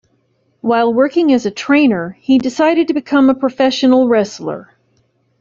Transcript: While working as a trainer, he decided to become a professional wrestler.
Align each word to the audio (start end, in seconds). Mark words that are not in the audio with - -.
While 0.61 0.91
working 0.91 1.31
as 1.31 1.45
a 1.45 1.51
trainer, 1.51 2.17
he 2.21 2.39
decided 2.39 2.87
to 2.87 2.93
become 2.95 3.29
a 3.29 3.35
professional 3.35 4.07
wrestler. 4.07 4.73